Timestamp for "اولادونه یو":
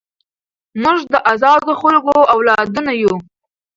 2.35-3.15